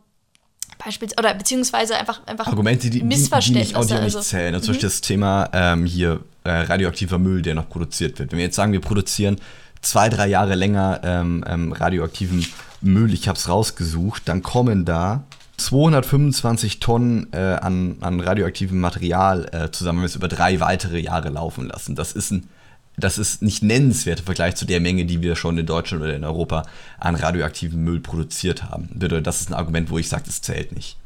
[0.84, 3.68] beispielsweise, oder beziehungsweise einfach, einfach Argumente, die, Missverständnisse.
[3.68, 4.54] Die, die nicht, auch, die also, nicht zählen.
[4.54, 4.64] Also mhm.
[4.64, 8.32] Zum Beispiel das Thema ähm, hier äh, radioaktiver Müll, der noch produziert wird.
[8.32, 9.40] Wenn wir jetzt sagen, wir produzieren
[9.80, 12.44] zwei, drei Jahre länger ähm, ähm, radioaktiven
[12.80, 15.22] Müll, ich habe es rausgesucht, dann kommen da
[15.64, 21.94] 225 Tonnen äh, an, an radioaktivem Material äh, zusammen, über drei weitere Jahre laufen lassen.
[21.94, 22.48] Das ist ein
[22.96, 26.14] das ist nicht nennenswert im Vergleich zu der Menge, die wir schon in Deutschland oder
[26.14, 26.64] in Europa
[26.98, 28.90] an radioaktivem Müll produziert haben.
[29.22, 30.96] Das ist ein Argument, wo ich sage, das zählt nicht.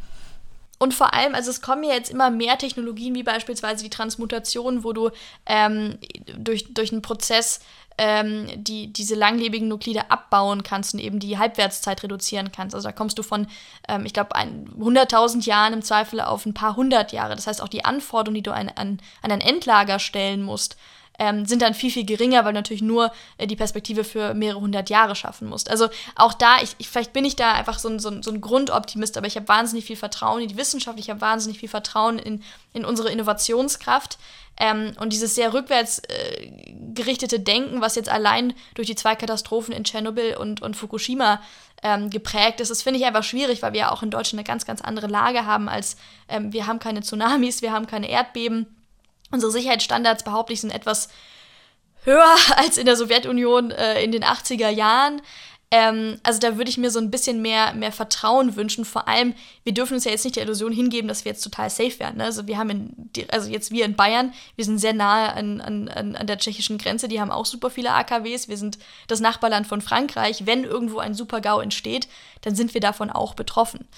[0.78, 4.84] Und vor allem, also es kommen ja jetzt immer mehr Technologien, wie beispielsweise die Transmutation,
[4.84, 5.10] wo du
[5.46, 5.98] ähm,
[6.36, 7.60] durch, durch einen Prozess
[7.96, 12.74] ähm, die, diese langlebigen Nuklide abbauen kannst und eben die Halbwertszeit reduzieren kannst.
[12.74, 13.46] Also da kommst du von,
[13.88, 17.36] ähm, ich glaube, 100.000 Jahren im Zweifel auf ein paar hundert Jahre.
[17.36, 20.76] Das heißt, auch die Anforderungen, die du an, an, an ein Endlager stellen musst,
[21.18, 24.60] ähm, sind dann viel, viel geringer, weil du natürlich nur äh, die Perspektive für mehrere
[24.60, 25.70] hundert Jahre schaffen musst.
[25.70, 28.30] Also auch da, ich, ich, vielleicht bin ich da einfach so ein, so ein, so
[28.30, 31.68] ein Grundoptimist, aber ich habe wahnsinnig viel Vertrauen in die Wissenschaft, ich habe wahnsinnig viel
[31.68, 34.18] Vertrauen in, in unsere Innovationskraft.
[34.56, 36.52] Ähm, und dieses sehr rückwärts äh,
[36.94, 41.40] gerichtete Denken, was jetzt allein durch die zwei Katastrophen in Tschernobyl und, und Fukushima
[41.82, 44.46] ähm, geprägt ist, das finde ich einfach schwierig, weil wir ja auch in Deutschland eine
[44.46, 45.96] ganz, ganz andere Lage haben als
[46.28, 48.66] ähm, wir haben keine Tsunamis, wir haben keine Erdbeben.
[49.34, 51.08] Unsere Sicherheitsstandards, behaupte ich, sind etwas
[52.04, 55.20] höher als in der Sowjetunion äh, in den 80er Jahren.
[55.76, 58.84] Ähm, also da würde ich mir so ein bisschen mehr, mehr Vertrauen wünschen.
[58.84, 59.34] Vor allem,
[59.64, 62.18] wir dürfen uns ja jetzt nicht der Illusion hingeben, dass wir jetzt total safe werden.
[62.18, 62.24] Ne?
[62.26, 65.88] Also wir haben in, also jetzt wir in Bayern, wir sind sehr nahe an, an,
[65.88, 68.46] an der tschechischen Grenze, die haben auch super viele AKWs.
[68.46, 70.46] Wir sind das Nachbarland von Frankreich.
[70.46, 72.06] Wenn irgendwo ein Super-GAU entsteht,
[72.42, 73.88] dann sind wir davon auch betroffen.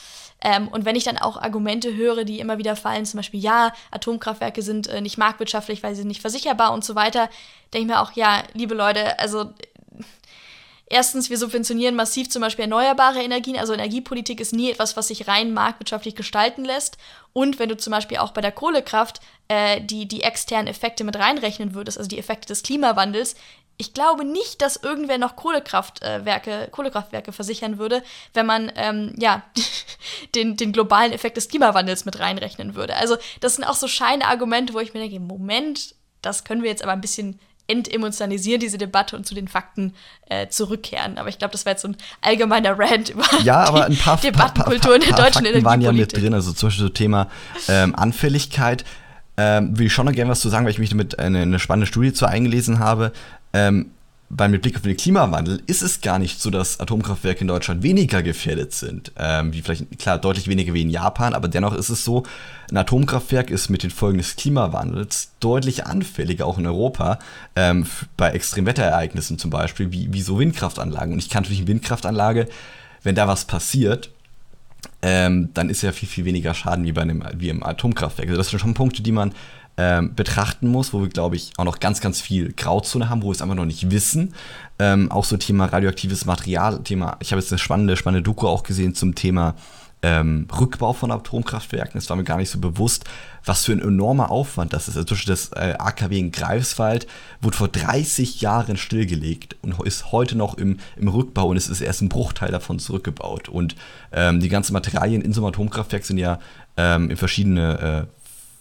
[0.41, 3.75] Ähm, und wenn ich dann auch Argumente höre, die immer wieder fallen, zum Beispiel, ja,
[3.91, 7.29] Atomkraftwerke sind äh, nicht marktwirtschaftlich, weil sie nicht versicherbar und so weiter,
[7.75, 9.51] denke ich mir auch, ja, liebe Leute, also
[10.89, 13.59] Erstens, wir subventionieren massiv zum Beispiel erneuerbare Energien.
[13.59, 16.97] Also Energiepolitik ist nie etwas, was sich rein marktwirtschaftlich gestalten lässt.
[17.33, 21.17] Und wenn du zum Beispiel auch bei der Kohlekraft äh, die, die externen Effekte mit
[21.17, 23.35] reinrechnen würdest, also die Effekte des Klimawandels,
[23.79, 29.43] ich glaube nicht, dass irgendwer noch Kohlekraftwerke, Kohlekraftwerke versichern würde, wenn man ähm, ja,
[30.37, 32.95] den, den globalen Effekt des Klimawandels mit reinrechnen würde.
[32.97, 36.83] Also das sind auch so Scheinargumente, wo ich mir denke, Moment, das können wir jetzt
[36.83, 39.95] aber ein bisschen entemotionalisieren, diese Debatte und zu den Fakten
[40.29, 41.19] äh, zurückkehren.
[41.19, 44.17] Aber ich glaube, das war jetzt so ein allgemeiner Rant über ja, aber ein paar,
[44.19, 47.29] Debattenkultur in der deutschen Fakten waren ja mit drin, also zum Beispiel so Thema
[47.69, 48.85] ähm, Anfälligkeit.
[49.39, 51.59] Ähm, will ich schon noch gerne was zu sagen, weil ich mich damit eine, eine
[51.59, 53.13] spannende Studie zu eingelesen habe.
[53.53, 53.91] Ähm,
[54.29, 57.83] weil mit Blick auf den Klimawandel ist es gar nicht so, dass Atomkraftwerke in Deutschland
[57.83, 59.13] weniger gefährdet sind.
[59.17, 62.25] Ähm, wie vielleicht, klar, deutlich weniger wie in Japan, aber dennoch ist es so,
[62.71, 67.21] ein Atomkraftwerk ist mit den Folgen des Klimawandels deutlich anfälliger, auch in Europa,
[67.55, 67.87] ähm,
[68.17, 71.13] bei Extremwetterereignissen zum Beispiel, wie, wie so Windkraftanlagen.
[71.13, 72.49] Und ich kann natürlich eine Windkraftanlage,
[73.05, 74.11] wenn da was passiert,
[75.03, 78.29] ähm, dann ist ja viel, viel weniger Schaden wie bei einem wie im Atomkraftwerk.
[78.29, 79.33] Also das sind schon Punkte, die man
[79.77, 83.29] ähm, betrachten muss, wo wir, glaube ich, auch noch ganz, ganz viel Grauzone haben, wo
[83.29, 84.35] wir es einfach noch nicht wissen.
[84.79, 88.63] Ähm, auch so Thema radioaktives Material, Thema, ich habe jetzt eine spannende, spannende Doku auch
[88.63, 89.55] gesehen zum Thema
[90.03, 91.99] ähm, Rückbau von Atomkraftwerken.
[91.99, 93.05] Es war mir gar nicht so bewusst,
[93.45, 94.97] was für ein enormer Aufwand das ist.
[94.97, 97.07] Also das äh, AKW in Greifswald
[97.41, 101.81] wurde vor 30 Jahren stillgelegt und ist heute noch im, im Rückbau und es ist
[101.81, 103.49] erst ein Bruchteil davon zurückgebaut.
[103.49, 103.75] Und
[104.13, 106.39] ähm, die ganzen Materialien in so einem Atomkraftwerk sind ja
[106.77, 108.07] ähm, in verschiedene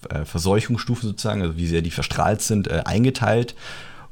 [0.10, 3.56] äh, Verseuchungsstufen sozusagen, also wie sehr die verstrahlt sind, äh, eingeteilt.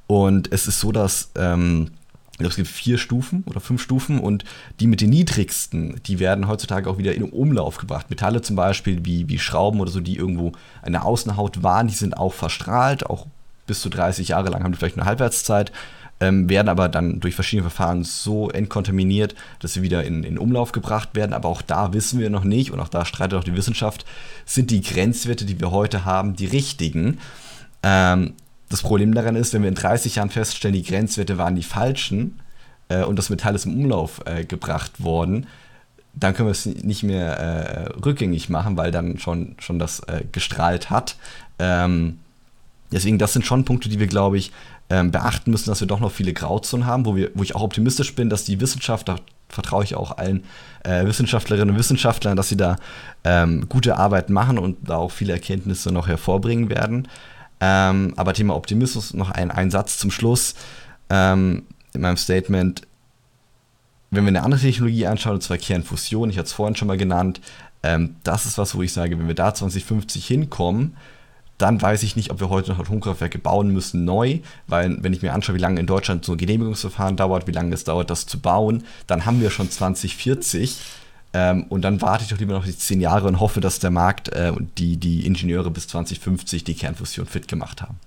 [0.07, 1.91] Und es ist so, dass ähm,
[2.33, 4.43] ich glaube, es gibt vier Stufen oder fünf Stufen und
[4.79, 8.09] die mit den niedrigsten, die werden heutzutage auch wieder in Umlauf gebracht.
[8.09, 10.51] Metalle zum Beispiel wie, wie Schrauben oder so, die irgendwo
[10.81, 13.27] eine Außenhaut waren, die sind auch verstrahlt, auch
[13.67, 15.71] bis zu 30 Jahre lang haben die vielleicht eine Halbwertszeit,
[16.23, 20.71] ähm, werden aber dann durch verschiedene Verfahren so entkontaminiert, dass sie wieder in, in Umlauf
[20.71, 21.33] gebracht werden.
[21.33, 24.05] Aber auch da wissen wir noch nicht, und auch da streitet auch die Wissenschaft,
[24.45, 27.19] sind die Grenzwerte, die wir heute haben, die richtigen.
[27.83, 28.33] Ähm,
[28.69, 32.39] das Problem daran ist, wenn wir in 30 Jahren feststellen, die Grenzwerte waren die falschen
[32.87, 35.47] äh, und das Metall ist im Umlauf äh, gebracht worden,
[36.13, 40.23] dann können wir es nicht mehr äh, rückgängig machen, weil dann schon, schon das äh,
[40.31, 41.17] gestrahlt hat.
[41.59, 42.19] Ähm,
[42.93, 44.51] deswegen, das sind schon Punkte, die wir, glaube ich,
[44.89, 47.61] ähm, beachten müssen, dass wir doch noch viele Grauzonen haben, wo, wir, wo ich auch
[47.61, 49.17] optimistisch bin, dass die Wissenschaft, da
[49.49, 50.43] vertraue ich auch allen
[50.83, 52.77] äh, Wissenschaftlerinnen und Wissenschaftlern, dass sie da
[53.23, 57.07] ähm, gute Arbeit machen und da auch viele Erkenntnisse noch hervorbringen werden.
[57.59, 60.55] Ähm, aber Thema Optimismus, noch ein, ein Satz zum Schluss
[61.09, 62.81] ähm, in meinem Statement.
[64.11, 66.97] Wenn wir eine andere Technologie anschauen, und zwar Kernfusion, ich hatte es vorhin schon mal
[66.97, 67.41] genannt,
[67.81, 70.97] ähm, das ist was, wo ich sage, wenn wir da 2050 hinkommen,
[71.63, 75.21] dann weiß ich nicht, ob wir heute noch Atomkraftwerke bauen müssen neu, weil wenn ich
[75.21, 78.25] mir anschaue, wie lange in Deutschland so ein Genehmigungsverfahren dauert, wie lange es dauert, das
[78.25, 80.77] zu bauen, dann haben wir schon 2040
[81.31, 83.91] ähm, und dann warte ich doch lieber noch die zehn Jahre und hoffe, dass der
[83.91, 87.97] Markt äh, und die, die Ingenieure bis 2050 die Kernfusion fit gemacht haben.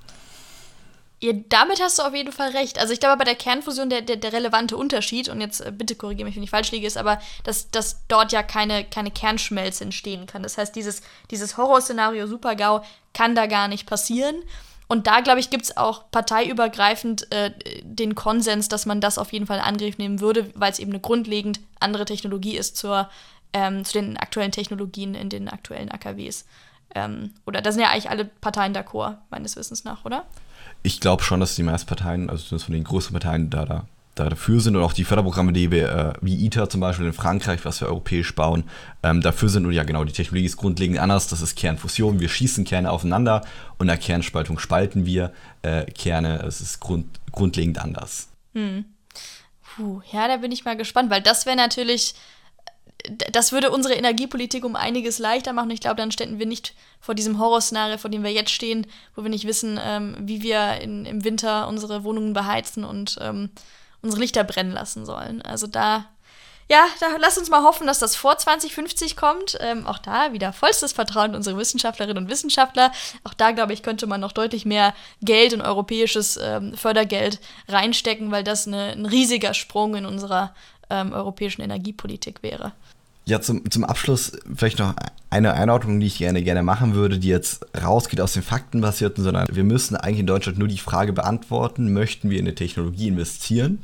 [1.22, 2.78] Ja, damit hast du auf jeden Fall recht.
[2.78, 5.94] Also ich glaube, bei der Kernfusion der, der, der relevante Unterschied, und jetzt äh, bitte
[5.94, 9.84] korrigiere mich, wenn ich falsch liege, ist aber, dass, dass dort ja keine, keine Kernschmelze
[9.84, 10.42] entstehen kann.
[10.42, 11.00] Das heißt, dieses,
[11.30, 12.82] dieses Horrorszenario Super-GAU
[13.14, 14.36] kann da gar nicht passieren.
[14.88, 17.50] Und da, glaube ich, gibt es auch parteiübergreifend äh,
[17.82, 20.92] den Konsens, dass man das auf jeden Fall in Angriff nehmen würde, weil es eben
[20.92, 23.08] eine grundlegend andere Technologie ist zur,
[23.54, 26.44] ähm, zu den aktuellen Technologien in den aktuellen AKWs.
[26.94, 30.24] Ähm, oder da sind ja eigentlich alle Parteien d'accord, meines Wissens nach, oder?
[30.86, 34.30] Ich glaube schon, dass die meisten Parteien, also von den größeren Parteien, da, da da
[34.30, 37.64] dafür sind und auch die Förderprogramme, die wir, äh, wie ITER zum Beispiel in Frankreich,
[37.64, 38.64] was wir europäisch bauen,
[39.02, 39.66] ähm, dafür sind.
[39.66, 41.26] Und ja, genau, die Technologie ist grundlegend anders.
[41.26, 42.20] Das ist Kernfusion.
[42.20, 43.44] Wir schießen Kerne aufeinander
[43.78, 46.38] und der Kernspaltung spalten wir äh, Kerne.
[46.46, 48.28] Es ist grund, grundlegend anders.
[48.54, 48.86] Hm.
[49.74, 52.14] Puh, ja, da bin ich mal gespannt, weil das wäre natürlich,
[53.32, 55.70] das würde unsere Energiepolitik um einiges leichter machen.
[55.70, 59.22] Ich glaube, dann ständen wir nicht vor diesem Horrorszenario, vor dem wir jetzt stehen, wo
[59.22, 63.50] wir nicht wissen, ähm, wie wir in, im Winter unsere Wohnungen beheizen und ähm,
[64.02, 65.42] unsere Lichter brennen lassen sollen.
[65.42, 66.06] Also da,
[66.68, 69.56] ja, da lass uns mal hoffen, dass das vor 2050 kommt.
[69.60, 72.92] Ähm, auch da wieder vollstes Vertrauen in unsere Wissenschaftlerinnen und Wissenschaftler.
[73.24, 78.30] Auch da, glaube ich, könnte man noch deutlich mehr Geld und europäisches ähm, Fördergeld reinstecken,
[78.30, 80.54] weil das eine, ein riesiger Sprung in unserer
[80.90, 82.72] ähm, europäischen Energiepolitik wäre.
[83.28, 84.94] Ja, zum, zum Abschluss vielleicht noch
[85.30, 89.48] eine Einordnung, die ich gerne, gerne machen würde, die jetzt rausgeht aus den Faktenbasierten, sondern
[89.50, 93.80] wir müssen eigentlich in Deutschland nur die Frage beantworten, möchten wir in eine Technologie investieren?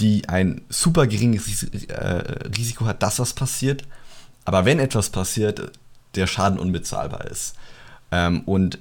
[0.00, 3.84] die ein super geringes äh, Risiko hat, dass was passiert.
[4.44, 5.70] Aber wenn etwas passiert,
[6.14, 7.54] der Schaden unbezahlbar ist.
[8.10, 8.78] Ähm, und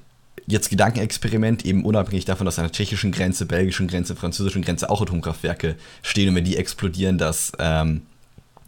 [0.47, 5.01] jetzt Gedankenexperiment, eben unabhängig davon, dass an der tschechischen Grenze, belgischen Grenze, französischen Grenze auch
[5.01, 8.01] Atomkraftwerke stehen und wenn die explodieren, dass, ähm,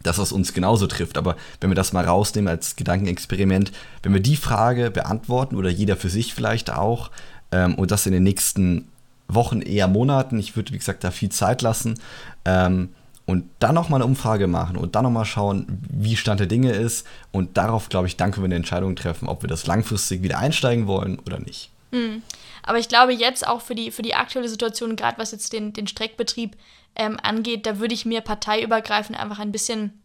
[0.04, 1.18] dass das uns genauso trifft.
[1.18, 5.96] Aber wenn wir das mal rausnehmen als Gedankenexperiment, wenn wir die Frage beantworten oder jeder
[5.96, 7.10] für sich vielleicht auch
[7.50, 8.88] ähm, und das in den nächsten
[9.28, 10.38] Wochen, eher Monaten.
[10.38, 11.98] Ich würde, wie gesagt, da viel Zeit lassen.
[12.44, 12.90] Ähm,
[13.26, 17.06] und dann nochmal eine Umfrage machen und dann nochmal schauen, wie Stand der Dinge ist.
[17.32, 20.38] Und darauf, glaube ich, dann können wir eine Entscheidung treffen, ob wir das langfristig wieder
[20.38, 21.70] einsteigen wollen oder nicht.
[21.94, 22.22] Mhm.
[22.62, 25.72] Aber ich glaube, jetzt auch für die, für die aktuelle Situation, gerade was jetzt den,
[25.72, 26.56] den Streckbetrieb
[26.96, 30.02] ähm, angeht, da würde ich mir parteiübergreifend einfach ein bisschen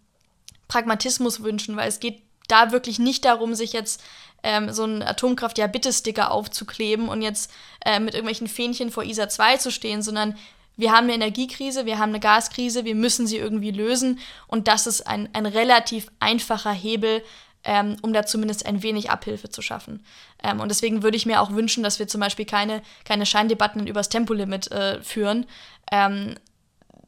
[0.68, 4.02] Pragmatismus wünschen, weil es geht da wirklich nicht darum, sich jetzt
[4.44, 7.52] ähm, so einen Atomkraft-Ja-Bitte-Sticker aufzukleben und jetzt
[7.86, 10.36] äh, mit irgendwelchen Fähnchen vor ISA 2 zu stehen, sondern
[10.78, 14.88] wir haben eine Energiekrise, wir haben eine Gaskrise, wir müssen sie irgendwie lösen und das
[14.88, 17.22] ist ein, ein relativ einfacher Hebel,
[17.64, 20.04] ähm, um da zumindest ein wenig Abhilfe zu schaffen.
[20.44, 23.88] Ähm, und deswegen würde ich mir auch wünschen, dass wir zum Beispiel keine, keine Scheindebatten
[23.88, 25.46] übers Tempolimit äh, führen,
[25.92, 26.36] ähm,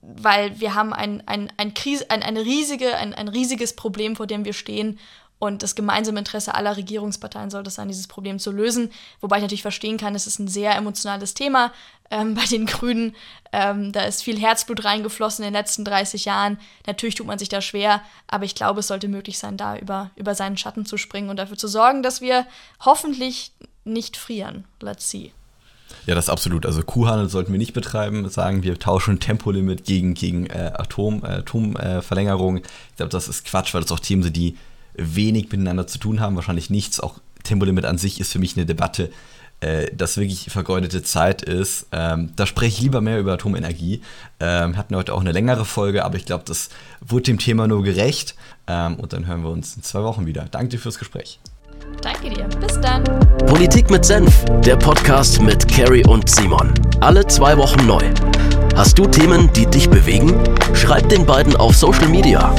[0.01, 4.27] weil wir haben ein, ein, ein, Krise, ein, eine riesige, ein, ein riesiges Problem, vor
[4.27, 4.99] dem wir stehen
[5.41, 8.91] Und das gemeinsame Interesse aller Regierungsparteien sollte es sein, dieses Problem zu lösen.
[9.21, 11.73] Wobei ich natürlich verstehen kann, es ist ein sehr emotionales Thema
[12.11, 13.15] ähm, bei den Grünen.
[13.51, 16.59] Ähm, da ist viel Herzblut reingeflossen in den letzten 30 Jahren.
[16.85, 20.11] Natürlich tut man sich da schwer, aber ich glaube, es sollte möglich sein, da über,
[20.15, 22.45] über seinen Schatten zu springen und dafür zu sorgen, dass wir
[22.85, 23.51] hoffentlich
[23.83, 24.65] nicht frieren.
[24.79, 25.31] Let's see.
[26.05, 26.67] Ja, das ist absolut.
[26.67, 31.39] Also Kuhhandel sollten wir nicht betreiben, sagen wir tauschen Tempolimit gegen, gegen äh, Atom, äh,
[31.39, 32.57] Atomverlängerung.
[32.57, 34.55] ich glaube, das ist Quatsch, weil das auch Themen sind, die
[34.95, 36.99] wenig miteinander zu tun haben, wahrscheinlich nichts.
[36.99, 39.11] Auch Tempolimit an sich ist für mich eine Debatte,
[39.61, 41.87] äh, das wirklich vergeudete Zeit ist.
[41.91, 44.01] Ähm, da spreche ich lieber mehr über Atomenergie.
[44.39, 47.83] Ähm, hatten heute auch eine längere Folge, aber ich glaube, das wurde dem Thema nur
[47.83, 48.35] gerecht.
[48.67, 50.45] Ähm, und dann hören wir uns in zwei Wochen wieder.
[50.49, 51.39] Danke dir fürs Gespräch.
[52.01, 52.47] Danke dir.
[52.59, 53.03] Bis dann.
[53.45, 56.73] Politik mit Senf, der Podcast mit Carrie und Simon.
[56.99, 58.03] Alle zwei Wochen neu.
[58.75, 60.33] Hast du Themen, die dich bewegen?
[60.73, 62.55] Schreib den beiden auf Social Media.